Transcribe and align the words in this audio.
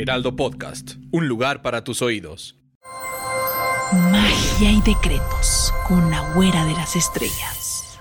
Heraldo 0.00 0.36
Podcast, 0.36 0.92
un 1.10 1.26
lugar 1.26 1.60
para 1.60 1.82
tus 1.82 2.02
oídos. 2.02 2.56
Magia 4.12 4.70
y 4.70 4.80
decretos 4.82 5.74
con 5.88 6.08
la 6.08 6.20
güera 6.34 6.64
de 6.66 6.72
las 6.74 6.94
estrellas. 6.94 7.98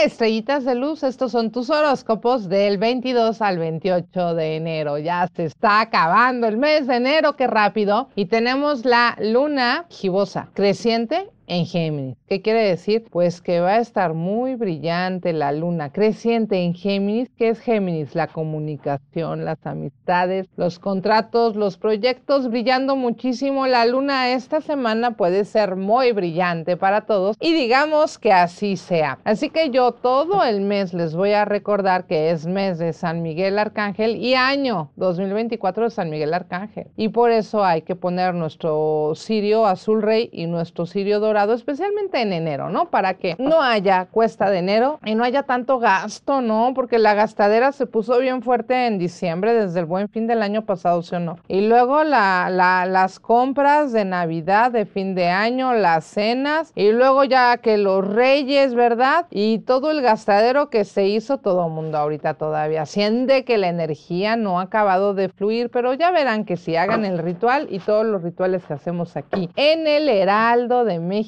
Estrellitas 0.00 0.64
de 0.64 0.76
luz, 0.76 1.02
estos 1.02 1.32
son 1.32 1.50
tus 1.50 1.70
horóscopos 1.70 2.48
del 2.48 2.78
22 2.78 3.42
al 3.42 3.58
28 3.58 4.34
de 4.36 4.56
enero. 4.56 4.98
Ya 4.98 5.28
se 5.34 5.46
está 5.46 5.80
acabando 5.80 6.46
el 6.46 6.56
mes 6.56 6.86
de 6.86 6.94
enero, 6.94 7.34
qué 7.34 7.48
rápido. 7.48 8.10
Y 8.14 8.26
tenemos 8.26 8.84
la 8.84 9.16
luna 9.20 9.86
gibosa, 9.90 10.50
creciente 10.54 11.30
en 11.46 11.66
Géminis. 11.66 12.16
¿Qué 12.28 12.42
quiere 12.42 12.62
decir? 12.62 13.04
Pues 13.10 13.40
que 13.40 13.60
va 13.60 13.74
a 13.74 13.80
estar 13.80 14.14
muy 14.14 14.54
brillante 14.54 15.32
la 15.32 15.52
luna 15.52 15.92
creciente 15.92 16.62
en 16.62 16.74
Géminis. 16.74 17.30
¿Qué 17.36 17.50
es 17.50 17.60
Géminis? 17.60 18.14
La 18.14 18.28
comunicación, 18.28 19.44
las 19.44 19.64
amistades, 19.66 20.46
los 20.56 20.78
contratos, 20.78 21.56
los 21.56 21.76
proyectos, 21.76 22.48
brillando 22.50 22.96
muchísimo. 22.96 23.66
La 23.66 23.84
luna 23.86 24.30
esta 24.30 24.60
semana 24.60 25.16
puede 25.16 25.44
ser 25.44 25.76
muy 25.76 26.12
brillante 26.12 26.76
para 26.76 27.02
todos 27.02 27.36
y 27.40 27.52
digamos 27.52 28.18
que 28.18 28.32
así 28.32 28.76
sea. 28.76 29.18
Así 29.24 29.50
que 29.50 29.70
yo 29.70 29.92
todo 29.92 30.44
el 30.44 30.60
mes 30.60 30.94
les 30.94 31.14
voy 31.14 31.32
a 31.32 31.44
recordar 31.44 32.06
que 32.06 32.30
es 32.30 32.46
mes 32.46 32.78
de 32.78 32.92
San 32.92 33.22
Miguel 33.22 33.58
Arcángel 33.58 34.16
y 34.16 34.34
año 34.34 34.90
2024 34.96 35.84
de 35.84 35.90
San 35.90 36.10
Miguel 36.10 36.34
Arcángel. 36.34 36.88
Y 36.96 37.08
por 37.08 37.30
eso 37.30 37.64
hay 37.64 37.82
que 37.82 37.96
poner 37.96 38.34
nuestro 38.34 39.12
cirio 39.14 39.66
azul 39.66 40.02
rey 40.02 40.30
y 40.32 40.46
nuestro 40.46 40.86
cirio 40.86 41.20
dorado 41.20 41.33
especialmente 41.42 42.20
en 42.20 42.32
enero, 42.32 42.70
¿no? 42.70 42.86
Para 42.86 43.14
que 43.14 43.36
no 43.38 43.60
haya 43.60 44.06
cuesta 44.06 44.50
de 44.50 44.58
enero 44.58 45.00
y 45.04 45.14
no 45.14 45.24
haya 45.24 45.42
tanto 45.42 45.78
gasto, 45.78 46.40
¿no? 46.40 46.72
Porque 46.74 46.98
la 46.98 47.14
gastadera 47.14 47.72
se 47.72 47.86
puso 47.86 48.18
bien 48.18 48.42
fuerte 48.42 48.86
en 48.86 48.98
diciembre, 48.98 49.54
desde 49.54 49.80
el 49.80 49.86
buen 49.86 50.08
fin 50.08 50.26
del 50.26 50.42
año 50.42 50.64
pasado, 50.64 51.02
¿sí 51.02 51.14
o 51.14 51.20
no? 51.20 51.38
Y 51.48 51.66
luego 51.68 52.04
la, 52.04 52.48
las 52.50 53.18
compras 53.18 53.92
de 53.92 54.04
Navidad, 54.04 54.70
de 54.70 54.86
fin 54.86 55.14
de 55.14 55.28
año, 55.28 55.74
las 55.74 56.04
cenas, 56.04 56.72
y 56.74 56.92
luego 56.92 57.24
ya 57.24 57.56
que 57.58 57.76
los 57.76 58.06
reyes, 58.06 58.74
¿verdad? 58.74 59.26
Y 59.30 59.60
todo 59.60 59.90
el 59.90 60.02
gastadero 60.02 60.70
que 60.70 60.84
se 60.84 61.06
hizo 61.06 61.38
todo 61.38 61.66
el 61.66 61.72
mundo 61.72 61.98
ahorita 61.98 62.34
todavía. 62.34 62.86
Siente 62.86 63.44
que 63.44 63.58
la 63.58 63.68
energía 63.68 64.36
no 64.36 64.60
ha 64.60 64.64
acabado 64.64 65.14
de 65.14 65.28
fluir, 65.28 65.70
pero 65.70 65.94
ya 65.94 66.10
verán 66.10 66.44
que 66.44 66.56
si 66.56 66.76
hagan 66.76 67.04
el 67.04 67.18
ritual 67.18 67.66
y 67.70 67.78
todos 67.78 68.06
los 68.06 68.22
rituales 68.22 68.64
que 68.64 68.74
hacemos 68.74 69.16
aquí 69.16 69.50
en 69.56 69.86
el 69.86 70.08
Heraldo 70.08 70.84
de 70.84 70.98
México, 70.98 71.23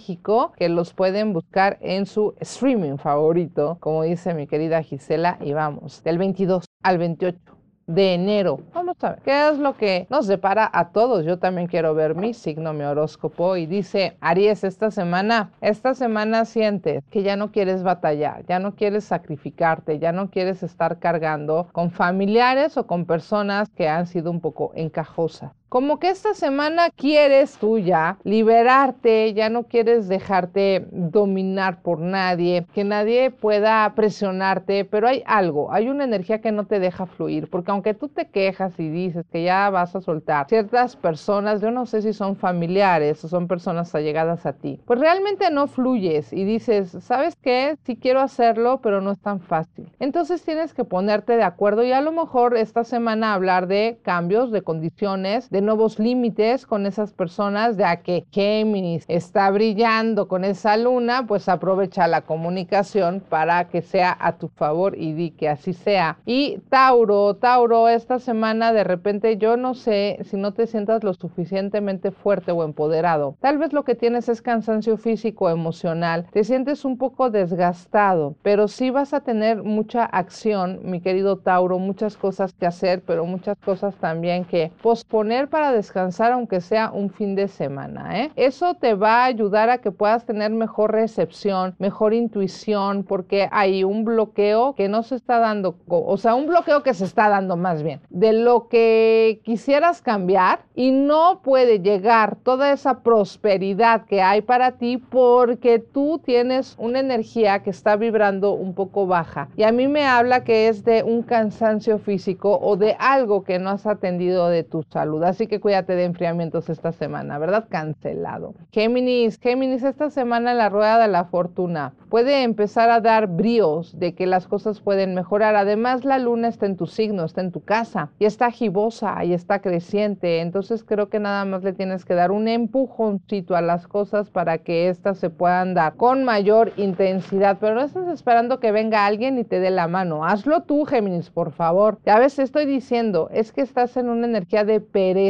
que 0.56 0.68
los 0.68 0.92
pueden 0.92 1.32
buscar 1.32 1.78
en 1.80 2.06
su 2.06 2.34
streaming 2.40 2.96
favorito, 2.98 3.76
como 3.80 4.02
dice 4.02 4.34
mi 4.34 4.46
querida 4.46 4.82
Gisela, 4.82 5.38
y 5.40 5.52
vamos, 5.52 6.02
del 6.02 6.18
22 6.18 6.64
al 6.82 6.98
28 6.98 7.56
de 7.86 8.14
enero. 8.14 8.60
Vamos 8.74 8.96
a 9.02 9.10
ver 9.10 9.20
qué 9.24 9.48
es 9.48 9.58
lo 9.58 9.76
que 9.76 10.06
nos 10.10 10.26
depara 10.26 10.68
a 10.72 10.90
todos. 10.90 11.24
Yo 11.24 11.38
también 11.38 11.68
quiero 11.68 11.94
ver 11.94 12.14
mi 12.14 12.34
signo, 12.34 12.72
mi 12.72 12.82
horóscopo. 12.82 13.56
Y 13.56 13.66
dice, 13.66 14.16
Aries, 14.20 14.64
esta 14.64 14.90
semana, 14.90 15.52
esta 15.60 15.94
semana 15.94 16.44
sientes 16.44 17.04
que 17.10 17.22
ya 17.22 17.36
no 17.36 17.52
quieres 17.52 17.82
batallar, 17.82 18.44
ya 18.46 18.58
no 18.58 18.74
quieres 18.74 19.04
sacrificarte, 19.04 19.98
ya 19.98 20.12
no 20.12 20.30
quieres 20.30 20.62
estar 20.62 20.98
cargando 20.98 21.68
con 21.72 21.90
familiares 21.90 22.76
o 22.76 22.86
con 22.86 23.06
personas 23.06 23.68
que 23.70 23.88
han 23.88 24.06
sido 24.06 24.30
un 24.30 24.40
poco 24.40 24.72
encajosas. 24.74 25.52
Como 25.68 25.98
que 25.98 26.10
esta 26.10 26.32
semana 26.32 26.90
quieres 26.90 27.58
tú 27.58 27.78
ya 27.78 28.18
liberarte, 28.22 29.34
ya 29.34 29.50
no 29.50 29.64
quieres 29.64 30.06
dejarte 30.06 30.86
dominar 30.92 31.82
por 31.82 31.98
nadie, 31.98 32.64
que 32.72 32.84
nadie 32.84 33.32
pueda 33.32 33.92
presionarte, 33.96 34.84
pero 34.84 35.08
hay 35.08 35.24
algo, 35.26 35.72
hay 35.72 35.88
una 35.88 36.04
energía 36.04 36.40
que 36.40 36.52
no 36.52 36.66
te 36.66 36.78
deja 36.78 37.06
fluir, 37.06 37.50
porque 37.50 37.72
aunque 37.72 37.94
tú 37.94 38.08
te 38.08 38.28
quejas 38.28 38.78
y 38.78 38.88
dices 38.88 39.26
que 39.32 39.42
ya 39.42 39.68
vas 39.70 39.96
a 39.96 40.00
soltar 40.00 40.46
ciertas 40.48 40.94
personas, 40.94 41.60
yo 41.60 41.72
no 41.72 41.84
sé 41.84 42.00
si 42.00 42.12
son 42.12 42.36
familiares 42.36 43.24
o 43.24 43.28
son 43.28 43.48
personas 43.48 43.92
allegadas 43.92 44.46
a 44.46 44.52
ti, 44.52 44.80
pues 44.86 45.00
realmente 45.00 45.50
no 45.50 45.66
fluyes 45.66 46.32
y 46.32 46.44
dices, 46.44 46.96
¿sabes 47.00 47.34
qué? 47.42 47.76
Sí 47.84 47.96
quiero 47.96 48.20
hacerlo, 48.20 48.80
pero 48.80 49.00
no 49.00 49.10
es 49.10 49.18
tan 49.18 49.40
fácil. 49.40 49.90
Entonces 49.98 50.44
tienes 50.44 50.74
que 50.74 50.84
ponerte 50.84 51.36
de 51.36 51.42
acuerdo 51.42 51.82
y 51.82 51.90
a 51.90 52.00
lo 52.00 52.12
mejor 52.12 52.56
esta 52.56 52.84
semana 52.84 53.34
hablar 53.34 53.66
de 53.66 53.98
cambios, 54.04 54.52
de 54.52 54.62
condiciones, 54.62 55.50
de 55.56 55.62
nuevos 55.62 55.98
límites 55.98 56.66
con 56.66 56.84
esas 56.84 57.14
personas, 57.14 57.78
ya 57.78 58.02
que 58.02 58.26
Géminis 58.30 59.06
está 59.08 59.50
brillando 59.50 60.28
con 60.28 60.44
esa 60.44 60.76
luna, 60.76 61.24
pues 61.26 61.48
aprovecha 61.48 62.06
la 62.08 62.20
comunicación 62.20 63.22
para 63.26 63.66
que 63.68 63.80
sea 63.80 64.14
a 64.20 64.36
tu 64.36 64.48
favor 64.48 64.98
y 64.98 65.14
di 65.14 65.30
que 65.30 65.48
así 65.48 65.72
sea. 65.72 66.18
Y 66.26 66.58
Tauro, 66.68 67.36
Tauro, 67.36 67.88
esta 67.88 68.18
semana 68.18 68.74
de 68.74 68.84
repente 68.84 69.38
yo 69.38 69.56
no 69.56 69.72
sé 69.72 70.18
si 70.24 70.36
no 70.36 70.52
te 70.52 70.66
sientas 70.66 71.02
lo 71.02 71.14
suficientemente 71.14 72.10
fuerte 72.10 72.52
o 72.52 72.62
empoderado. 72.62 73.38
Tal 73.40 73.56
vez 73.56 73.72
lo 73.72 73.82
que 73.82 73.94
tienes 73.94 74.28
es 74.28 74.42
cansancio 74.42 74.98
físico, 74.98 75.48
emocional, 75.48 76.26
te 76.32 76.44
sientes 76.44 76.84
un 76.84 76.98
poco 76.98 77.30
desgastado, 77.30 78.34
pero 78.42 78.68
sí 78.68 78.90
vas 78.90 79.14
a 79.14 79.20
tener 79.20 79.62
mucha 79.62 80.04
acción, 80.04 80.80
mi 80.82 81.00
querido 81.00 81.38
Tauro, 81.38 81.78
muchas 81.78 82.18
cosas 82.18 82.52
que 82.52 82.66
hacer, 82.66 83.00
pero 83.06 83.24
muchas 83.24 83.56
cosas 83.64 83.94
también 83.94 84.44
que 84.44 84.70
posponer 84.82 85.45
para 85.46 85.72
descansar 85.72 86.32
aunque 86.32 86.60
sea 86.60 86.90
un 86.90 87.10
fin 87.10 87.34
de 87.34 87.48
semana. 87.48 88.20
¿eh? 88.20 88.30
Eso 88.36 88.74
te 88.74 88.94
va 88.94 89.22
a 89.22 89.24
ayudar 89.24 89.70
a 89.70 89.78
que 89.78 89.92
puedas 89.92 90.24
tener 90.24 90.50
mejor 90.50 90.92
recepción, 90.92 91.74
mejor 91.78 92.14
intuición, 92.14 93.04
porque 93.04 93.48
hay 93.50 93.84
un 93.84 94.04
bloqueo 94.04 94.74
que 94.74 94.88
no 94.88 95.02
se 95.02 95.16
está 95.16 95.38
dando, 95.38 95.76
o 95.88 96.16
sea, 96.16 96.34
un 96.34 96.46
bloqueo 96.46 96.82
que 96.82 96.94
se 96.94 97.04
está 97.04 97.28
dando 97.28 97.56
más 97.56 97.82
bien, 97.82 98.00
de 98.10 98.32
lo 98.32 98.68
que 98.68 99.40
quisieras 99.44 100.02
cambiar 100.02 100.60
y 100.74 100.90
no 100.90 101.40
puede 101.42 101.80
llegar 101.80 102.36
toda 102.36 102.72
esa 102.72 103.00
prosperidad 103.00 104.06
que 104.06 104.22
hay 104.22 104.42
para 104.42 104.72
ti 104.72 104.98
porque 104.98 105.78
tú 105.78 106.20
tienes 106.24 106.76
una 106.78 107.00
energía 107.00 107.62
que 107.62 107.70
está 107.70 107.96
vibrando 107.96 108.52
un 108.52 108.74
poco 108.74 109.06
baja. 109.06 109.48
Y 109.56 109.62
a 109.62 109.72
mí 109.72 109.88
me 109.88 110.04
habla 110.04 110.44
que 110.44 110.68
es 110.68 110.84
de 110.84 111.02
un 111.02 111.22
cansancio 111.22 111.98
físico 111.98 112.58
o 112.60 112.76
de 112.76 112.96
algo 112.98 113.44
que 113.44 113.58
no 113.58 113.70
has 113.70 113.86
atendido 113.86 114.48
de 114.48 114.64
tu 114.64 114.82
salud. 114.90 115.22
Así 115.36 115.48
que 115.48 115.60
cuídate 115.60 115.94
de 115.94 116.04
enfriamientos 116.04 116.70
esta 116.70 116.92
semana, 116.92 117.36
¿verdad? 117.36 117.66
Cancelado. 117.68 118.54
Géminis, 118.72 119.38
Géminis, 119.38 119.82
esta 119.82 120.08
semana 120.08 120.54
la 120.54 120.70
rueda 120.70 120.98
de 120.98 121.08
la 121.08 121.26
fortuna 121.26 121.92
puede 122.08 122.42
empezar 122.42 122.88
a 122.88 123.02
dar 123.02 123.26
bríos 123.26 123.98
de 123.98 124.14
que 124.14 124.24
las 124.24 124.46
cosas 124.46 124.80
pueden 124.80 125.14
mejorar. 125.14 125.54
Además, 125.54 126.06
la 126.06 126.18
luna 126.18 126.48
está 126.48 126.64
en 126.64 126.78
tu 126.78 126.86
signo, 126.86 127.22
está 127.22 127.42
en 127.42 127.52
tu 127.52 127.60
casa 127.60 128.08
y 128.18 128.24
está 128.24 128.50
gibosa 128.50 129.26
y 129.26 129.34
está 129.34 129.60
creciente. 129.60 130.40
Entonces 130.40 130.82
creo 130.82 131.10
que 131.10 131.20
nada 131.20 131.44
más 131.44 131.62
le 131.62 131.74
tienes 131.74 132.06
que 132.06 132.14
dar 132.14 132.30
un 132.30 132.48
empujoncito 132.48 133.56
a 133.56 133.60
las 133.60 133.86
cosas 133.86 134.30
para 134.30 134.56
que 134.56 134.88
éstas 134.88 135.18
se 135.18 135.28
puedan 135.28 135.74
dar 135.74 135.96
con 135.96 136.24
mayor 136.24 136.72
intensidad. 136.78 137.58
Pero 137.60 137.74
no 137.74 137.82
estás 137.82 138.08
esperando 138.08 138.58
que 138.58 138.72
venga 138.72 139.04
alguien 139.04 139.38
y 139.38 139.44
te 139.44 139.60
dé 139.60 139.70
la 139.70 139.86
mano. 139.86 140.24
Hazlo 140.24 140.62
tú, 140.62 140.86
Géminis, 140.86 141.28
por 141.28 141.52
favor. 141.52 141.98
Ya 142.06 142.18
ves, 142.18 142.38
estoy 142.38 142.64
diciendo, 142.64 143.28
es 143.34 143.52
que 143.52 143.60
estás 143.60 143.98
en 143.98 144.08
una 144.08 144.26
energía 144.26 144.64
de 144.64 144.80
pereza 144.80 145.25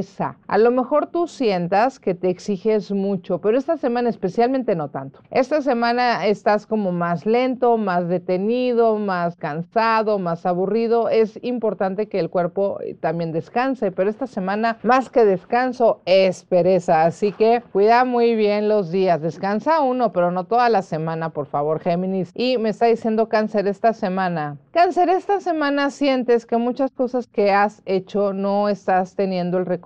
A 0.46 0.58
lo 0.58 0.70
mejor 0.70 1.06
tú 1.06 1.26
sientas 1.26 1.98
que 1.98 2.14
te 2.14 2.28
exiges 2.28 2.92
mucho, 2.92 3.40
pero 3.40 3.56
esta 3.56 3.76
semana 3.76 4.10
especialmente 4.10 4.74
no 4.74 4.88
tanto. 4.88 5.20
Esta 5.30 5.62
semana 5.62 6.26
estás 6.26 6.66
como 6.66 6.92
más 6.92 7.24
lento, 7.24 7.78
más 7.78 8.08
detenido, 8.08 8.96
más 8.98 9.36
cansado, 9.36 10.18
más 10.18 10.44
aburrido. 10.44 11.08
Es 11.08 11.38
importante 11.42 12.08
que 12.08 12.20
el 12.20 12.28
cuerpo 12.28 12.78
eh, 12.82 12.94
también 12.94 13.32
descanse, 13.32 13.90
pero 13.90 14.10
esta 14.10 14.26
semana 14.26 14.78
más 14.82 15.08
que 15.08 15.24
descanso 15.24 16.00
es 16.04 16.44
pereza. 16.44 17.04
Así 17.04 17.32
que 17.32 17.62
cuida 17.72 18.04
muy 18.04 18.34
bien 18.34 18.68
los 18.68 18.90
días. 18.90 19.22
Descansa 19.22 19.80
uno, 19.80 20.12
pero 20.12 20.30
no 20.30 20.44
toda 20.44 20.68
la 20.68 20.82
semana, 20.82 21.30
por 21.30 21.46
favor, 21.46 21.80
Géminis. 21.80 22.32
Y 22.34 22.58
me 22.58 22.68
está 22.68 22.86
diciendo 22.86 23.28
cáncer 23.28 23.66
esta 23.66 23.92
semana. 23.92 24.58
Cáncer, 24.72 25.08
esta 25.08 25.40
semana 25.40 25.90
sientes 25.90 26.44
que 26.44 26.58
muchas 26.58 26.90
cosas 26.90 27.26
que 27.26 27.50
has 27.50 27.80
hecho 27.86 28.34
no 28.34 28.68
estás 28.68 29.14
teniendo 29.14 29.56
el 29.56 29.64
reconocimiento 29.64 29.85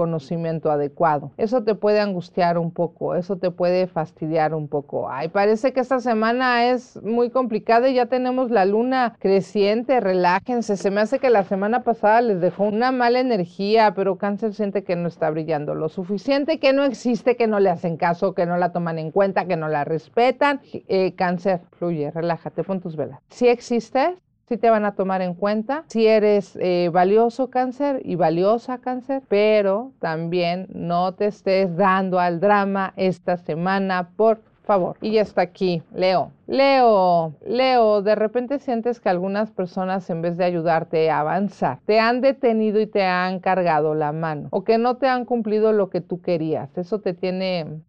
adecuado. 0.70 1.32
Eso 1.36 1.62
te 1.62 1.74
puede 1.74 2.00
angustiar 2.00 2.58
un 2.58 2.70
poco, 2.70 3.14
eso 3.14 3.36
te 3.36 3.50
puede 3.50 3.86
fastidiar 3.86 4.54
un 4.54 4.68
poco. 4.68 5.08
Ay, 5.10 5.28
parece 5.28 5.72
que 5.72 5.80
esta 5.80 6.00
semana 6.00 6.70
es 6.70 7.00
muy 7.02 7.30
complicada 7.30 7.88
y 7.88 7.94
ya 7.94 8.06
tenemos 8.06 8.50
la 8.50 8.64
luna 8.64 9.16
creciente, 9.18 10.00
relájense. 10.00 10.76
Se 10.76 10.90
me 10.90 11.00
hace 11.00 11.18
que 11.18 11.30
la 11.30 11.44
semana 11.44 11.82
pasada 11.82 12.20
les 12.22 12.40
dejó 12.40 12.64
una 12.64 12.92
mala 12.92 13.20
energía, 13.20 13.94
pero 13.94 14.16
cáncer 14.16 14.54
siente 14.54 14.84
que 14.84 14.96
no 14.96 15.08
está 15.08 15.30
brillando 15.30 15.74
lo 15.74 15.88
suficiente, 15.88 16.58
que 16.58 16.72
no 16.72 16.84
existe, 16.84 17.36
que 17.36 17.46
no 17.46 17.60
le 17.60 17.70
hacen 17.70 17.96
caso, 17.96 18.34
que 18.34 18.46
no 18.46 18.56
la 18.56 18.72
toman 18.72 18.98
en 18.98 19.10
cuenta, 19.10 19.46
que 19.46 19.56
no 19.56 19.68
la 19.68 19.84
respetan. 19.84 20.60
Eh, 20.72 21.14
cáncer, 21.14 21.60
fluye, 21.78 22.10
relájate, 22.10 22.64
pon 22.64 22.80
tus 22.80 22.96
velas. 22.96 23.20
Si 23.28 23.48
existes, 23.48 24.10
si 24.50 24.56
te 24.56 24.68
van 24.68 24.84
a 24.84 24.96
tomar 24.96 25.22
en 25.22 25.34
cuenta, 25.34 25.84
si 25.86 26.08
eres 26.08 26.58
eh, 26.60 26.90
valioso 26.92 27.50
cáncer 27.50 28.02
y 28.04 28.16
valiosa 28.16 28.78
cáncer, 28.78 29.22
pero 29.28 29.92
también 30.00 30.66
no 30.74 31.14
te 31.14 31.26
estés 31.26 31.76
dando 31.76 32.18
al 32.18 32.40
drama 32.40 32.92
esta 32.96 33.36
semana, 33.36 34.10
por 34.16 34.40
favor. 34.64 34.96
Y 35.00 35.12
ya 35.12 35.22
está 35.22 35.42
aquí, 35.42 35.84
Leo. 35.94 36.32
Leo, 36.48 37.32
Leo, 37.46 38.02
de 38.02 38.16
repente 38.16 38.58
sientes 38.58 38.98
que 38.98 39.08
algunas 39.08 39.52
personas 39.52 40.10
en 40.10 40.20
vez 40.20 40.36
de 40.36 40.46
ayudarte 40.46 41.10
a 41.10 41.20
avanzar, 41.20 41.78
te 41.86 42.00
han 42.00 42.20
detenido 42.20 42.80
y 42.80 42.88
te 42.88 43.04
han 43.04 43.38
cargado 43.38 43.94
la 43.94 44.10
mano 44.10 44.48
o 44.50 44.64
que 44.64 44.78
no 44.78 44.96
te 44.96 45.06
han 45.06 45.26
cumplido 45.26 45.72
lo 45.72 45.90
que 45.90 46.00
tú 46.00 46.22
querías. 46.22 46.76
Eso 46.76 46.98
te 46.98 47.14
tiene 47.14 47.82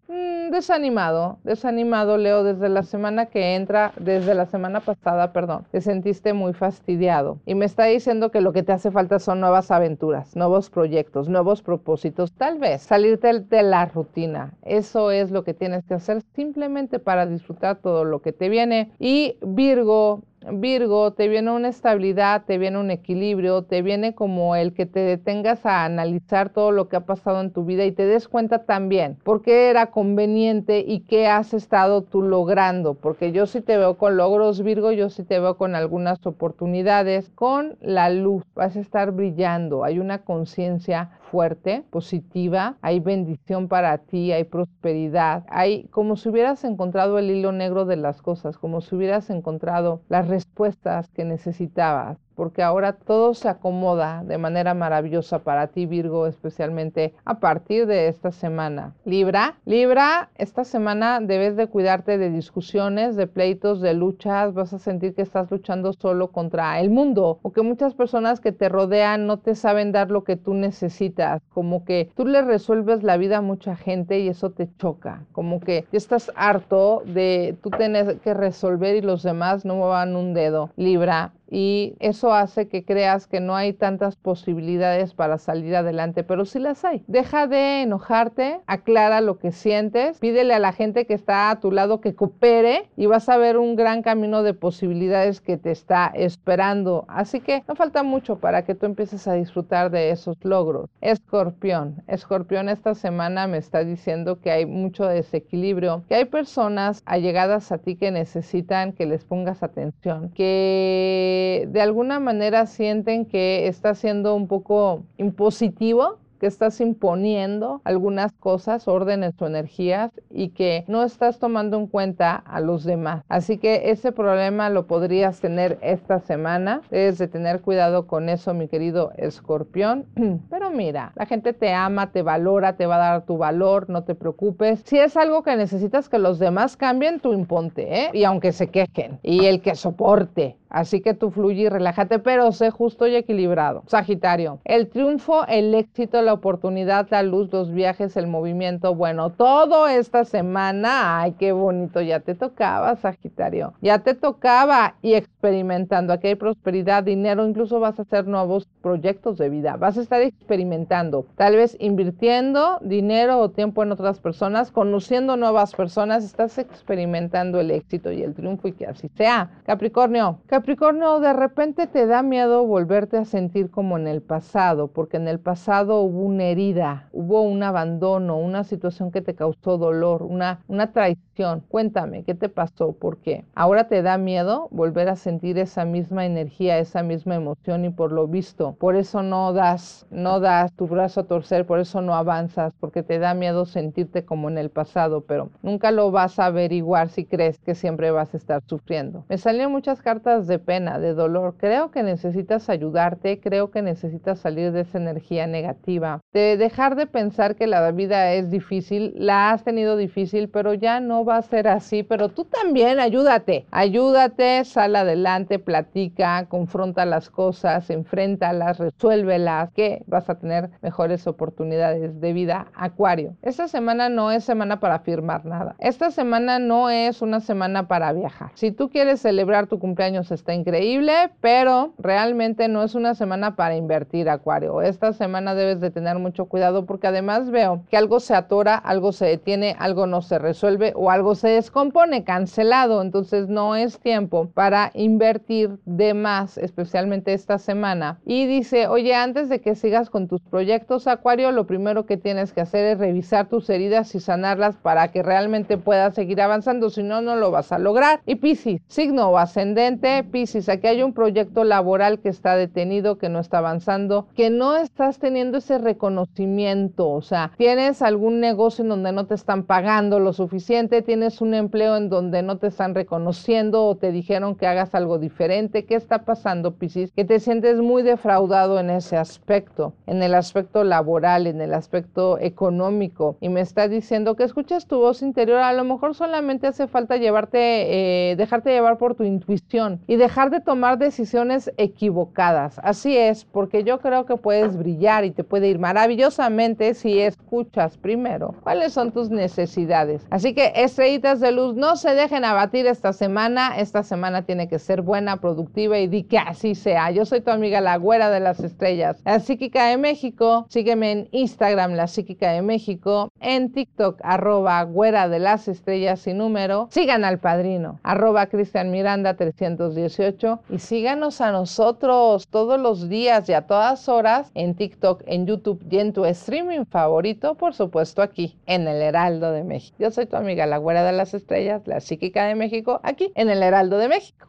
desanimado, 0.51 1.39
desanimado, 1.44 2.18
Leo, 2.18 2.44
desde 2.44 2.69
la 2.69 2.83
semana 2.83 3.25
que 3.25 3.56
entra, 3.56 3.94
desde 4.00 4.36
la 4.36 4.45
semana 4.45 4.81
pasada, 4.81 5.33
perdón, 5.33 5.65
te 5.71 5.81
sentiste 5.81 6.33
muy 6.33 6.53
fastidiado 6.53 7.39
y 7.45 7.56
me 7.56 7.65
está 7.65 7.86
diciendo 7.86 8.30
que 8.30 8.42
lo 8.42 8.53
que 8.53 8.63
te 8.63 8.71
hace 8.71 8.92
falta 8.92 9.19
son 9.19 9.39
nuevas 9.39 9.71
aventuras, 9.71 10.36
nuevos 10.36 10.69
proyectos, 10.69 11.30
nuevos 11.30 11.62
propósitos, 11.62 12.33
tal 12.33 12.59
vez 12.59 12.81
salirte 12.81 13.39
de 13.39 13.63
la 13.63 13.86
rutina. 13.86 14.53
Eso 14.63 15.12
es 15.12 15.31
lo 15.31 15.44
que 15.44 15.53
tienes 15.53 15.86
que 15.86 15.95
hacer 15.95 16.21
simplemente 16.36 17.00
para 17.00 17.25
disfrutar 17.25 17.77
todo 17.77 18.04
lo 18.04 18.21
que 18.21 18.33
te 18.33 18.50
viene. 18.50 18.92
Y 19.00 19.38
Virgo, 19.42 20.21
Virgo, 20.49 21.13
te 21.13 21.27
viene 21.27 21.51
una 21.51 21.67
estabilidad, 21.67 22.45
te 22.45 22.57
viene 22.57 22.79
un 22.79 22.89
equilibrio, 22.89 23.61
te 23.61 23.83
viene 23.83 24.15
como 24.15 24.55
el 24.55 24.73
que 24.73 24.88
te 24.88 24.99
detengas 24.99 25.67
a 25.67 25.85
analizar 25.85 26.49
todo 26.49 26.71
lo 26.71 26.89
que 26.89 26.95
ha 26.95 27.05
pasado 27.05 27.41
en 27.41 27.51
tu 27.51 27.63
vida 27.63 27.85
y 27.85 27.91
te 27.91 28.05
des 28.05 28.27
cuenta 28.27 28.65
también 28.65 29.17
por 29.23 29.43
qué 29.43 29.69
era 29.69 29.91
conveniente 29.91 30.83
y 30.85 31.01
qué 31.01 31.27
has 31.27 31.53
estado 31.53 32.01
tú 32.01 32.23
logrando. 32.23 32.95
Porque 32.95 33.31
yo 33.31 33.45
sí 33.45 33.61
te 33.61 33.77
veo 33.77 33.97
con 33.97 34.17
logros, 34.17 34.63
Virgo, 34.63 34.91
yo 34.91 35.11
sí 35.11 35.23
te 35.23 35.39
veo 35.39 35.57
con 35.57 35.75
algunas 35.75 36.25
oportunidades, 36.25 37.29
con 37.35 37.77
la 37.79 38.09
luz, 38.09 38.44
vas 38.55 38.75
a 38.75 38.79
estar 38.79 39.11
brillando, 39.11 39.83
hay 39.83 39.99
una 39.99 40.23
conciencia 40.23 41.11
fuerte, 41.31 41.86
positiva, 41.89 42.78
hay 42.81 43.00
bendición 43.00 43.69
para 43.69 43.98
ti, 44.00 44.33
hay 44.33 44.44
prosperidad, 44.44 45.45
hay 45.48 45.88
como 45.88 46.18
si 46.18 46.28
hubieras 46.28 46.66
encontrado 46.66 47.18
el 47.18 47.31
hilo 47.31 47.54
negro 47.54 47.86
de 47.86 47.95
las 47.95 48.22
cosas, 48.22 48.57
como 48.57 48.81
si 48.81 48.95
hubieras 48.95 49.30
encontrado 49.30 50.01
las 50.10 50.28
respuestas 50.28 51.10
que 51.12 51.24
necesitabas 51.24 52.18
porque 52.36 52.63
ahora 52.63 52.94
todo 52.94 53.33
se 53.33 53.50
acomoda 53.50 54.24
de 54.24 54.38
manera 54.38 54.74
maravillosa 54.74 55.39
para 55.39 55.68
ti, 55.68 55.86
Virgo, 55.86 56.28
especialmente 56.28 57.13
a 57.25 57.39
partir 57.39 57.86
de 57.86 58.07
esta 58.07 58.31
semana. 58.31 58.94
Libra, 59.06 59.56
Libra, 59.66 60.30
esta 60.36 60.63
semana 60.63 61.19
debes 61.19 61.56
de 61.56 61.68
cuidarte 61.68 62.18
de 62.18 62.30
discusiones, 62.30 63.16
de 63.16 63.28
pleitos, 63.28 63.81
de 63.81 63.94
luchas, 63.94 64.54
vas 64.54 64.74
a 64.74 64.80
sentir 64.80 65.13
que 65.13 65.22
estás 65.22 65.50
luchando 65.51 65.94
solo 65.94 66.31
contra 66.31 66.80
el 66.80 66.89
mundo 66.89 67.39
o 67.42 67.51
que 67.51 67.62
muchas 67.62 67.94
personas 67.94 68.39
que 68.39 68.51
te 68.51 68.69
rodean 68.69 69.28
no 69.28 69.38
te 69.38 69.56
saben 69.56 69.92
dar 69.92 70.12
lo 70.12 70.24
que 70.24 70.36
tú 70.36 70.54
necesitas, 70.54 71.42
como 71.50 71.86
que 71.86 72.12
tú 72.16 72.25
le 72.25 72.42
resuelves 72.42 73.04
la 73.04 73.18
vida 73.18 73.38
a 73.38 73.42
mucha 73.42 73.75
gente 73.75 74.19
y 74.19 74.28
eso 74.28 74.51
te 74.51 74.69
choca, 74.78 75.24
como 75.31 75.60
que 75.60 75.86
estás 75.92 76.31
harto 76.36 77.04
de 77.06 77.56
tú 77.62 77.69
tener 77.69 78.19
que 78.19 78.33
resolver 78.33 78.95
y 78.95 79.01
los 79.01 79.24
demás 79.24 79.66
no 79.66 79.75
muevan 79.75 80.16
un 80.16 80.33
dedo. 80.33 80.69
Libra, 80.75 81.33
y 81.51 81.95
eso 82.00 82.33
hace 82.33 82.69
que 82.69 82.86
creas 82.86 83.27
que 83.27 83.42
no 83.42 83.56
hay 83.56 83.74
tantas 83.74 84.15
posibilidades 84.15 85.13
para 85.13 85.38
salir 85.38 85.75
adelante, 85.75 86.24
pero 86.24 86.45
sí 86.45 86.59
las 86.59 86.86
hay. 86.86 87.03
Deja 87.07 87.45
de 87.45 87.81
enojarte, 87.81 88.62
aclara 88.68 89.19
lo 89.19 89.38
que 89.38 89.51
sientes, 89.51 90.18
pídele 90.19 90.53
a 90.53 90.59
la 90.59 90.71
gente 90.71 91.06
que 91.06 91.13
está 91.13 91.51
a 91.51 91.59
tu 91.59 91.71
lado 91.71 92.00
que 92.00 92.15
coopere 92.15 92.89
y 92.95 93.06
vas 93.06 93.27
a 93.27 93.38
ver 93.38 93.57
un 93.57 93.75
gran 93.75 94.01
camino 94.01 94.44
de 94.44 94.53
posibilidades 94.53 95.42
que 95.42 95.57
te 95.57 95.71
está 95.71 96.12
esperando. 96.15 97.03
Así 97.09 97.42
que 97.42 97.63
no 97.68 97.75
falta 97.75 98.01
mucho 98.01 98.38
para 98.38 98.63
que 98.63 98.74
tú 98.74 98.86
empieces 98.86 99.27
a 99.27 99.33
disfrutar 99.33 99.92
de 99.92 100.12
esos 100.12 100.38
logros. 100.44 100.89
Escorpión, 101.01 102.01
Escorpión 102.07 102.69
esta 102.69 102.95
semana 102.95 103.47
me 103.47 103.57
está 103.57 103.83
diciendo 103.83 104.39
que 104.39 104.51
hay 104.51 104.65
mucho 104.65 105.06
desequilibrio, 105.06 106.06
que 106.07 106.15
hay 106.15 106.25
personas 106.25 107.04
allegadas 107.06 107.74
a 107.74 107.80
ti 107.80 107.97
que 107.97 108.12
necesitan 108.12 108.94
que 108.94 109.06
les 109.06 109.25
pongas 109.25 109.63
atención, 109.63 110.30
que 110.30 111.39
de 111.69 111.81
alguna 111.81 112.19
manera 112.19 112.65
sienten 112.65 113.25
que 113.25 113.67
está 113.67 113.95
siendo 113.95 114.35
un 114.35 114.47
poco 114.47 115.03
impositivo 115.17 116.21
que 116.41 116.47
estás 116.47 116.81
imponiendo 116.81 117.81
algunas 117.83 118.31
cosas, 118.31 118.88
órdenes 118.88 119.39
o 119.39 119.45
energías 119.45 120.09
y 120.31 120.49
que 120.49 120.85
no 120.88 121.03
estás 121.03 121.38
tomando 121.38 121.77
en 121.77 121.85
cuenta 121.85 122.35
a 122.35 122.59
los 122.59 122.83
demás. 122.83 123.23
Así 123.29 123.59
que 123.59 123.91
ese 123.91 124.11
problema 124.11 124.71
lo 124.71 124.88
podrías 124.88 125.39
tener 125.39 125.77
esta 125.83 126.19
semana. 126.19 126.81
Debes 126.89 127.19
de 127.19 127.27
tener 127.27 127.61
cuidado 127.61 128.07
con 128.07 128.27
eso, 128.27 128.55
mi 128.55 128.67
querido 128.67 129.11
escorpión. 129.17 130.07
Pero 130.49 130.71
mira, 130.71 131.13
la 131.15 131.27
gente 131.27 131.53
te 131.53 131.73
ama, 131.73 132.11
te 132.11 132.23
valora, 132.23 132.75
te 132.75 132.87
va 132.87 132.95
a 132.95 133.11
dar 133.11 133.25
tu 133.27 133.37
valor, 133.37 133.87
no 133.91 134.03
te 134.03 134.15
preocupes. 134.15 134.81
Si 134.83 134.97
es 134.97 135.15
algo 135.17 135.44
que 135.44 135.55
necesitas 135.55 136.09
que 136.09 136.17
los 136.17 136.39
demás 136.39 136.75
cambien, 136.75 137.19
tú 137.19 137.33
imponte, 137.33 138.05
¿eh? 138.05 138.09
Y 138.13 138.23
aunque 138.23 138.51
se 138.51 138.65
quejen. 138.71 139.19
Y 139.21 139.45
el 139.45 139.61
que 139.61 139.75
soporte. 139.75 140.57
Así 140.71 141.01
que 141.01 141.13
tú 141.13 141.31
fluye 141.31 141.63
y 141.63 141.69
relájate, 141.69 142.19
pero 142.19 142.51
sé 142.54 142.71
justo 142.71 143.06
y 143.06 143.16
equilibrado. 143.16 143.83
Sagitario, 143.87 144.59
el 144.63 144.87
triunfo, 144.87 145.45
el 145.47 145.75
éxito, 145.75 146.21
la 146.21 146.33
oportunidad, 146.33 147.07
la 147.11 147.23
luz, 147.23 147.51
los 147.51 147.71
viajes, 147.71 148.16
el 148.16 148.28
movimiento, 148.28 148.95
bueno, 148.95 149.31
todo 149.31 149.87
esta 149.87 150.23
semana, 150.23 151.19
ay, 151.19 151.33
qué 151.33 151.51
bonito, 151.51 152.01
ya 152.01 152.21
te 152.21 152.35
tocaba, 152.35 152.95
Sagitario, 152.95 153.73
ya 153.81 153.99
te 153.99 154.16
tocaba 154.16 154.95
y 155.01 155.13
experimentando, 155.13 156.13
aquí 156.13 156.28
hay 156.28 156.35
prosperidad, 156.35 157.04
dinero, 157.04 157.45
incluso 157.45 157.81
vas 157.81 157.99
a 157.99 158.04
hacer 158.04 158.28
nuevos 158.28 158.68
proyectos 158.81 159.37
de 159.37 159.49
vida, 159.49 159.75
vas 159.75 159.97
a 159.97 160.01
estar 160.01 160.21
experimentando, 160.21 161.25
tal 161.35 161.57
vez 161.57 161.75
invirtiendo 161.80 162.80
dinero 162.81 163.40
o 163.40 163.49
tiempo 163.49 163.83
en 163.83 163.92
otras 163.92 164.19
personas, 164.19 164.71
conociendo 164.71 165.35
nuevas 165.35 165.75
personas, 165.75 166.23
estás 166.23 166.57
experimentando 166.57 167.59
el 167.59 167.71
éxito 167.71 168.11
y 168.11 168.23
el 168.23 168.33
triunfo 168.33 168.69
y 168.69 168.73
que 168.73 168.85
así 168.85 169.09
sea. 169.18 169.49
Capricornio, 169.66 170.40
Capricornio, 170.45 170.60
de 170.63 171.33
repente 171.33 171.87
te 171.87 172.06
da 172.06 172.21
miedo 172.23 172.65
volverte 172.65 173.18
a 173.18 173.25
sentir 173.25 173.69
como 173.71 173.97
en 173.97 174.07
el 174.07 174.21
pasado, 174.21 174.91
porque 174.91 175.18
en 175.18 175.27
el 175.27 175.39
pasado 175.39 176.01
hubo 176.01 176.21
una 176.23 176.45
herida, 176.45 177.09
hubo 177.11 177.41
un 177.41 177.63
abandono, 177.63 178.37
una 178.37 178.63
situación 178.63 179.11
que 179.11 179.21
te 179.21 179.35
causó 179.35 179.77
dolor, 179.77 180.23
una, 180.23 180.63
una 180.68 180.91
traición. 180.91 181.31
Cuéntame, 181.69 182.24
¿qué 182.24 182.36
te 182.36 182.50
pasó? 182.50 182.92
¿Por 182.94 183.18
qué? 183.18 183.45
Ahora 183.56 183.88
te 183.88 184.02
da 184.02 184.18
miedo 184.18 184.68
volver 184.71 185.10
a 185.10 185.16
sentir 185.16 185.57
esa 185.57 185.86
misma 185.86 186.26
energía, 186.26 186.78
esa 186.78 187.04
misma 187.04 187.36
emoción 187.36 187.86
y 187.86 187.90
por 187.90 188.12
lo 188.12 188.28
visto, 188.28 188.76
por 188.80 188.95
eso 188.95 189.24
no 189.24 189.54
das, 189.54 190.06
no 190.12 190.40
das 190.40 190.71
tu 190.74 190.88
brazo 190.88 191.21
a 191.21 191.24
torcer, 191.24 191.66
por 191.66 191.80
eso 191.80 192.02
no 192.02 192.14
avanzas, 192.14 192.74
porque 192.80 193.04
te 193.04 193.19
da 193.19 193.33
miedo 193.33 193.66
sentirte 193.66 194.24
como 194.24 194.50
en 194.50 194.57
el 194.57 194.69
pasado, 194.69 195.21
pero 195.21 195.50
nunca 195.64 195.92
lo 195.92 196.12
vas 196.12 196.38
a 196.40 196.45
averiguar 196.45 197.10
si 197.10 197.26
crees 197.26 197.57
que 197.60 197.76
siempre 197.76 198.12
vas 198.12 198.33
a 198.33 198.38
estar 198.38 198.62
sufriendo. 198.68 199.26
Me 199.30 199.38
salieron 199.38 199.71
muchas 199.71 200.02
cartas 200.02 200.48
de 200.48 200.60
pena, 200.60 201.00
de 201.00 201.14
dolor. 201.14 201.56
Creo 201.57 201.92
que 201.92 202.04
necesitas 202.04 202.69
ayudarte, 202.69 203.40
creo 203.40 203.71
que 203.71 203.81
necesitas 203.81 204.40
salir 204.40 204.71
de 204.71 204.81
esa 204.81 204.98
energía 204.98 205.48
negativa, 205.48 206.21
de 206.33 206.57
dejar 206.57 206.95
de 206.95 207.07
pensar 207.07 207.56
que 207.56 207.68
la 207.68 207.92
vida 207.92 208.33
es 208.33 208.50
difícil, 208.50 209.14
la 209.16 209.52
has 209.52 209.64
tenido 209.64 209.98
difícil, 209.98 210.50
pero 210.50 210.74
ya 210.74 211.00
no 211.00 211.26
va 211.26 211.31
a 211.38 211.42
ser 211.42 211.68
así, 211.68 212.04
pero 212.04 212.30
tú 212.30 212.45
también 212.45 213.00
ayúdate, 213.00 213.66
ayúdate, 213.71 214.64
sal 214.66 214.95
adelante, 214.95 215.59
platica, 215.59 216.45
confronta 216.47 217.06
las 217.06 217.30
cosas, 217.30 217.90
enfréntalas, 217.90 218.80
resuélvelas, 218.80 219.71
que 219.71 220.04
vas 220.07 220.30
a 220.30 220.35
tener 220.35 220.69
mejores 220.81 221.28
oportunidades 221.28 222.19
de 222.19 222.33
vida, 222.33 222.68
Acuario. 222.76 223.35
Esta 223.42 223.68
semana 223.68 224.09
no 224.09 224.31
es 224.31 224.44
semana 224.44 224.80
para 224.80 225.00
firmar 225.00 225.45
nada. 225.45 225.76
Esta 225.80 226.11
semana 226.11 226.59
no 226.59 226.90
es 226.90 227.21
una 227.21 227.40
semana 227.40 227.88
para 227.88 228.14
viajar. 228.14 228.52
Si 228.56 228.71
tú 228.71 228.90
quieres 228.90 229.21
celebrar 229.21 229.68
tu 229.68 229.80
cumpleaños 229.80 230.31
está 230.31 230.54
increíble, 230.54 231.31
pero 231.42 231.94
realmente 231.97 232.68
no 232.68 232.83
es 232.83 232.95
una 232.95 233.16
semana 233.16 233.56
para 233.56 233.76
invertir, 233.76 234.30
Acuario. 234.30 234.81
Esta 234.81 235.14
semana 235.14 235.56
debes 235.56 235.80
de 235.80 235.92
tener 235.92 236.18
mucho 236.19 236.45
cuidado 236.45 236.85
porque 236.85 237.07
además 237.07 237.50
veo 237.52 237.83
que 237.90 237.97
algo 237.97 238.19
se 238.19 238.35
atora, 238.35 238.76
algo 238.76 239.11
se 239.11 239.26
detiene, 239.26 239.76
algo 239.80 240.07
no 240.07 240.21
se 240.21 240.40
resuelve 240.40 240.94
o 240.95 241.10
algo 241.11 241.35
se 241.35 241.49
descompone, 241.49 242.23
cancelado. 242.23 243.01
Entonces 243.01 243.47
no 243.47 243.75
es 243.75 243.99
tiempo 243.99 244.49
para 244.53 244.91
invertir 244.94 245.80
de 245.85 246.13
más, 246.13 246.57
especialmente 246.57 247.33
esta 247.33 247.57
semana. 247.57 248.19
Y 248.25 248.45
dice, 248.45 248.87
oye, 248.87 249.13
antes 249.15 249.49
de 249.49 249.61
que 249.61 249.75
sigas 249.75 250.09
con 250.09 250.27
tus 250.27 250.41
proyectos, 250.41 251.07
Acuario, 251.07 251.51
lo 251.51 251.68
primero 251.68 252.06
que 252.06 252.18
tienes 252.18 252.53
que 252.53 252.61
hacer 252.61 252.85
es 252.85 252.99
revisar 252.99 253.47
tus 253.47 253.69
heridas 253.69 254.13
y 254.15 254.19
sanarlas 254.19 254.77
para 254.77 255.09
que 255.09 255.23
realmente 255.23 255.77
puedas 255.77 256.15
seguir 256.15 256.41
avanzando. 256.41 256.89
Si 256.89 257.03
no, 257.03 257.21
no 257.21 257.35
lo 257.35 257.51
vas 257.51 257.71
a 257.71 257.80
lograr. 257.80 258.21
Y 258.25 258.35
Piscis, 258.35 258.81
signo 258.87 259.37
ascendente, 259.37 260.23
Piscis, 260.23 260.69
aquí 260.69 260.87
hay 260.87 261.03
un 261.03 261.13
proyecto 261.13 261.63
laboral 261.63 262.19
que 262.19 262.30
está 262.30 262.56
detenido, 262.56 263.18
que 263.18 263.30
no 263.30 263.39
está 263.39 263.59
avanzando, 263.59 264.27
que 264.35 264.49
no 264.49 264.75
estás 264.77 265.19
teniendo 265.19 265.57
ese 265.57 265.77
reconocimiento. 265.77 267.09
O 267.09 267.21
sea, 267.21 267.51
tienes 267.57 268.01
algún 268.01 268.39
negocio 268.39 268.83
en 268.83 268.89
donde 268.89 269.11
no 269.11 269.25
te 269.25 269.35
están 269.35 269.63
pagando 269.63 270.19
lo 270.19 270.33
suficiente, 270.33 271.00
tienes 271.01 271.41
un 271.41 271.53
empleo 271.53 271.95
en 271.95 272.09
donde 272.09 272.41
no 272.41 272.57
te 272.57 272.67
están 272.67 272.95
reconociendo 272.95 273.85
o 273.85 273.95
te 273.95 274.11
dijeron 274.11 274.55
que 274.55 274.67
hagas 274.67 274.95
algo 274.95 275.19
diferente. 275.19 275.85
¿Qué 275.85 275.95
está 275.95 276.25
pasando, 276.25 276.75
Piscis? 276.75 277.11
Que 277.11 277.25
te 277.25 277.39
sientes 277.39 277.77
muy 277.77 278.03
defraudado 278.03 278.79
en 278.79 278.89
ese 278.89 279.17
aspecto, 279.17 279.93
en 280.07 280.23
el 280.23 280.35
aspecto 280.35 280.83
laboral, 280.83 281.47
en 281.47 281.61
el 281.61 281.73
aspecto 281.73 282.37
económico. 282.39 283.37
Y 283.41 283.49
me 283.49 283.61
está 283.61 283.87
diciendo 283.87 284.35
que 284.35 284.43
escuchas 284.43 284.87
tu 284.87 284.99
voz 284.99 285.21
interior. 285.21 285.59
A 285.59 285.73
lo 285.73 285.83
mejor 285.83 286.15
solamente 286.15 286.67
hace 286.67 286.87
falta 286.87 287.17
llevarte, 287.17 288.31
eh, 288.31 288.35
dejarte 288.35 288.71
llevar 288.71 288.97
por 288.97 289.15
tu 289.15 289.23
intuición 289.23 290.01
y 290.07 290.15
dejar 290.15 290.49
de 290.49 290.61
tomar 290.61 290.97
decisiones 290.97 291.71
equivocadas. 291.77 292.79
Así 292.83 293.17
es, 293.17 293.45
porque 293.45 293.83
yo 293.83 293.99
creo 293.99 294.25
que 294.25 294.35
puedes 294.35 294.77
brillar 294.77 295.25
y 295.25 295.31
te 295.31 295.43
puede 295.43 295.67
ir 295.67 295.79
maravillosamente 295.79 296.93
si 296.93 297.19
escuchas 297.19 297.97
primero 297.97 298.55
cuáles 298.63 298.93
son 298.93 299.11
tus 299.11 299.29
necesidades. 299.29 300.25
Así 300.29 300.53
que 300.53 300.71
estrellitas 300.92 301.40
de 301.40 301.54
luz, 301.54 301.74
no 301.76 301.95
se 301.95 302.14
dejen 302.14 302.44
abatir 302.44 302.86
esta 302.86 303.14
semana. 303.14 303.78
Esta 303.78 304.04
semana 304.04 304.42
tiene 304.42 304.68
que 304.68 304.78
ser 304.78 305.02
buena, 305.02 305.38
productiva 305.38 305.98
y 305.98 306.07
di 306.07 306.24
que 306.24 306.38
así 306.38 306.76
sea. 306.76 307.12
Yo 307.12 307.24
soy 307.24 307.40
tu 307.40 307.50
amiga 307.50 307.80
la 307.80 307.95
güera 307.95 308.30
de 308.30 308.42
las 308.42 308.60
estrellas, 308.60 309.21
la 309.24 309.40
psíquica 309.40 309.86
de 309.86 309.95
México. 309.98 310.66
Sígueme 310.68 311.12
en 311.14 311.30
Instagram, 311.31 311.94
la 311.94 312.07
psíquica 312.07 312.52
de 312.52 312.62
México, 312.62 313.31
en 313.40 313.71
TikTok, 313.71 314.19
arroba 314.21 314.83
güera 314.83 315.30
de 315.30 315.40
las 315.40 315.69
estrellas 315.69 316.19
sin 316.19 316.40
número. 316.40 316.90
Sigan 316.92 317.24
al 317.24 317.40
padrino, 317.40 318.02
arroba 318.04 318.48
Cristian 318.48 318.92
Miranda 318.92 319.36
318 319.36 320.60
y 320.69 320.80
síganos 320.80 321.40
a 321.40 321.54
nosotros 321.54 322.50
todos 322.50 322.78
los 322.78 323.07
días 323.07 323.48
y 323.48 323.54
a 323.54 323.62
todas 323.62 324.10
horas 324.10 324.52
en 324.56 324.76
TikTok, 324.76 325.24
en 325.26 325.48
YouTube 325.48 325.81
y 325.90 326.00
en 326.00 326.12
tu 326.12 326.26
streaming 326.26 326.83
favorito, 326.83 327.56
por 327.56 327.74
supuesto 327.74 328.21
aquí 328.21 328.57
en 328.66 328.90
el 328.90 329.02
Heraldo 329.02 329.54
de 329.54 329.64
México. 329.64 329.95
Yo 329.98 330.12
soy 330.12 330.26
tu 330.26 330.36
amiga 330.36 330.66
la 330.66 330.81
güera 330.81 331.06
de 331.06 331.14
las 331.14 331.33
estrellas, 331.33 331.88
la 331.88 332.00
psíquica 332.00 332.47
de 332.47 332.56
México, 332.56 333.00
aquí 333.04 333.31
en 333.35 333.50
el 333.50 333.64
Heraldo 333.64 333.97
de 333.97 334.09
México. 334.09 334.47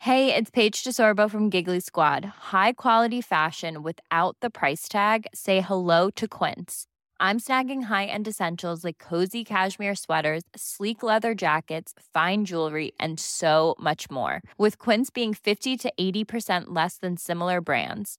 Hey, 0.00 0.32
it's 0.32 0.50
Paige 0.50 0.84
DeSorbo 0.84 1.28
from 1.28 1.50
Giggly 1.50 1.80
Squad. 1.80 2.24
High 2.24 2.74
quality 2.74 3.20
fashion 3.20 3.82
without 3.82 4.36
the 4.40 4.48
price 4.48 4.88
tag. 4.88 5.26
Say 5.34 5.60
hello 5.60 6.08
to 6.10 6.28
Quince. 6.28 6.86
I'm 7.20 7.40
snagging 7.40 7.82
high-end 7.86 8.28
essentials 8.28 8.84
like 8.84 8.98
cozy 8.98 9.44
cashmere 9.44 9.96
sweaters, 9.96 10.44
sleek 10.54 11.02
leather 11.02 11.34
jackets, 11.34 11.94
fine 12.14 12.44
jewelry, 12.44 12.92
and 13.00 13.18
so 13.18 13.74
much 13.80 14.08
more. 14.08 14.40
With 14.56 14.78
Quince 14.78 15.10
being 15.10 15.34
50 15.34 15.76
to 15.78 15.92
80% 16.00 16.66
less 16.68 16.98
than 16.98 17.16
similar 17.16 17.60
brands. 17.60 18.18